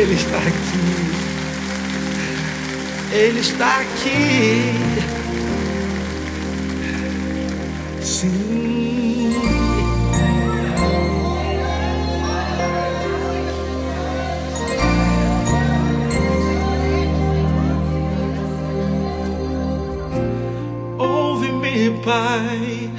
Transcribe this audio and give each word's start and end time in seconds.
Ele 0.00 0.14
está 0.14 0.38
aqui. 0.38 0.80
Ele 3.12 3.40
está 3.40 3.80
aqui. 3.80 4.72
Sim. 8.00 9.34
Ouve-me, 20.98 21.90
Pai. 22.02 22.90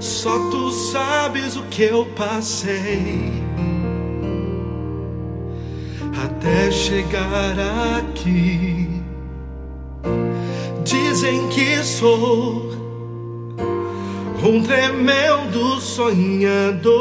Só 0.00 0.30
tu 0.50 0.70
sabes 0.70 1.56
o 1.58 1.62
que 1.64 1.82
eu 1.82 2.06
passei 2.16 3.46
até 6.24 6.70
chegar 6.70 7.56
aqui. 7.98 9.02
Dizem 10.84 11.48
que 11.48 11.82
sou 11.84 12.72
um 14.42 14.62
tremendo 14.62 15.80
sonhador 15.80 16.98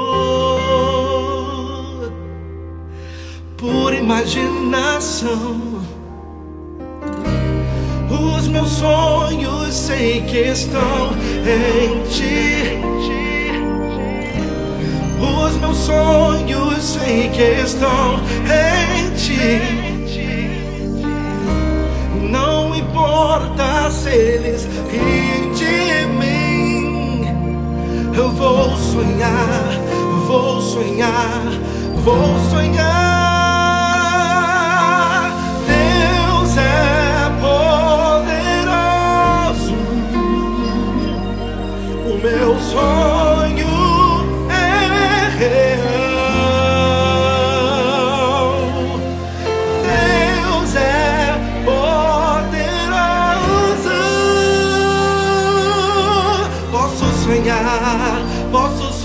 por 3.56 3.94
imaginação. 3.94 5.62
Os 8.10 8.48
meus 8.48 8.70
sonhos 8.70 9.74
sei 9.74 10.22
que 10.22 10.40
estão 10.40 11.12
em 11.44 12.04
ti. 12.10 12.78
Os 15.20 15.58
meus 15.58 15.78
sonhos 15.78 16.84
sei 16.84 17.30
que 17.30 17.62
estão 17.62 18.20
em 18.46 18.97
Não 22.32 22.74
importa 22.76 23.92
se 23.92 24.10
eles 24.10 24.68
riem 24.90 25.52
de 25.52 26.06
mim. 26.18 27.26
Eu 28.16 28.30
vou 28.32 28.76
sonhar, 28.78 29.70
vou 30.28 30.62
sonhar, 30.62 31.44
vou 32.04 32.40
sonhar. 32.50 33.27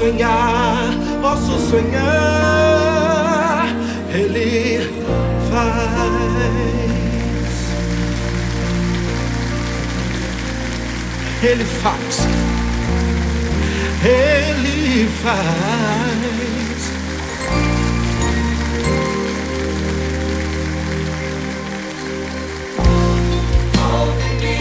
Sonhar, 0.03 0.91
posso 1.21 1.55
sonhar. 1.71 3.23
Ele 4.13 4.91
faz. 5.49 5.93
Ele 11.43 11.65
faz. 11.65 12.27
Ele 14.05 15.09
faz. 15.23 15.63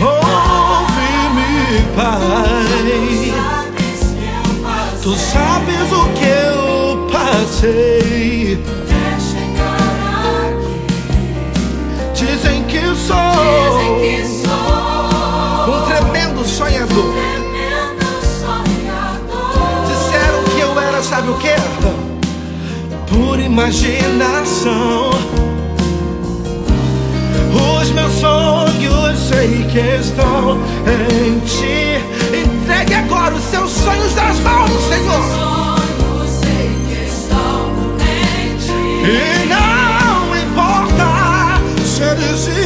Ouve-me, 0.04 1.52
Pai. 1.96 3.41
Tu 5.04 5.16
sabes 5.16 5.92
o 5.92 6.10
que 6.14 6.26
eu 6.26 7.08
passei. 7.12 8.64
Dizem 12.14 12.64
que 12.66 12.82
sou 12.96 13.18
um 15.68 15.82
tremendo 15.88 16.46
sonhador. 16.46 17.16
Disseram 19.88 20.44
que 20.56 20.60
eu 20.60 20.80
era, 20.80 21.02
sabe 21.02 21.32
o 21.32 21.38
que? 21.38 21.56
Por 23.10 23.40
imaginação. 23.40 25.10
Os 27.82 27.90
meus 27.90 28.14
sonhos 28.14 29.20
sei 29.20 29.64
que 29.64 29.80
estão 30.00 30.60
em 30.86 31.40
ti. 31.40 31.61
Se 42.22 42.61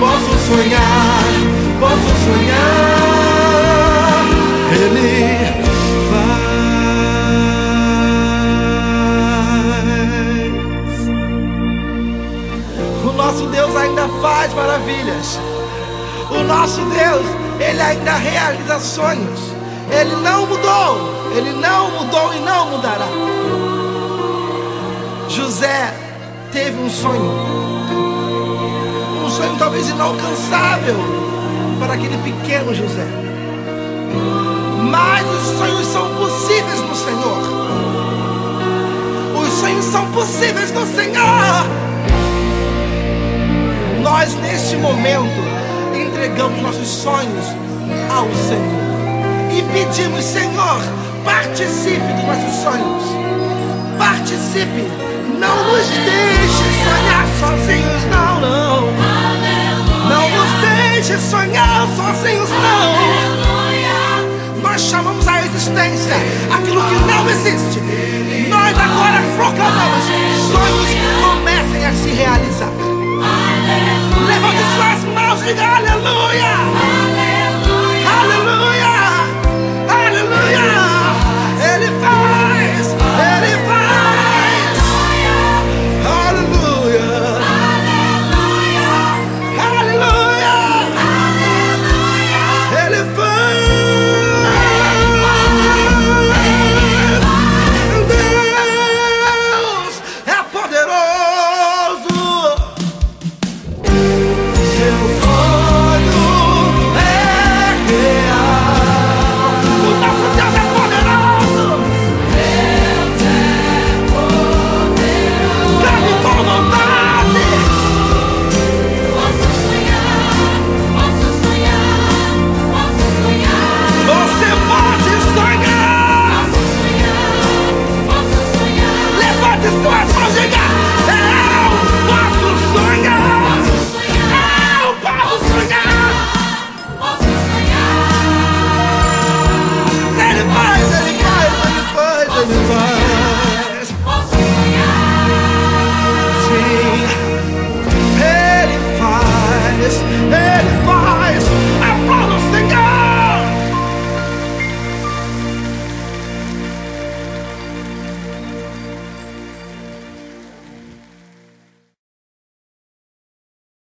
posso 0.00 0.38
sonhar, 0.46 1.24
posso 1.80 2.10
sonhar. 2.24 3.06
Ele 4.72 5.10
faz. 6.10 6.56
O 13.04 13.12
nosso 13.12 13.46
Deus 13.46 13.76
ainda 13.76 14.08
faz 14.20 14.52
maravilhas. 14.54 15.38
O 16.30 16.42
nosso 16.42 16.80
Deus, 16.80 17.26
ele 17.60 17.80
ainda 17.80 18.14
realiza 18.14 18.80
sonhos. 18.80 19.40
Ele 19.90 20.16
não 20.16 20.46
mudou. 20.46 21.16
Ele 21.36 21.52
não 21.52 21.90
mudou 21.90 22.34
e 22.34 22.38
não 22.40 22.70
mudará. 22.70 23.06
José 25.28 25.94
teve 26.50 26.78
um 26.80 26.88
sonho. 26.88 28.05
Sonho 29.36 29.54
talvez 29.58 29.86
inalcançável 29.90 30.96
para 31.78 31.92
aquele 31.92 32.16
pequeno 32.16 32.74
José. 32.74 33.06
Mas 34.90 35.26
os 35.28 35.58
sonhos 35.58 35.86
são 35.88 36.08
possíveis 36.14 36.80
no 36.80 36.94
Senhor. 36.94 37.42
Os 39.38 39.52
sonhos 39.60 39.84
são 39.84 40.10
possíveis 40.12 40.72
no 40.72 40.86
Senhor. 40.86 41.66
Nós, 44.02 44.34
neste 44.36 44.76
momento, 44.76 45.44
entregamos 45.94 46.62
nossos 46.62 46.88
sonhos 46.88 47.44
ao 48.08 48.24
Senhor 48.34 48.86
e 49.52 49.62
pedimos, 49.70 50.24
Senhor, 50.24 50.80
participe 51.26 51.98
dos 51.98 52.24
nossos 52.24 52.62
sonhos. 52.62 53.04
Participe. 53.98 54.90
Não 55.38 55.64
nos 55.64 55.86
deixe 55.88 56.64
sonhar 56.84 57.26
sozinhos, 57.38 58.04
não, 58.10 58.40
não. 58.40 59.15
Não 60.08 60.30
nos 60.30 60.52
deixe 60.60 61.18
sonhar 61.18 61.86
sozinhos, 61.96 62.50
não. 62.50 62.75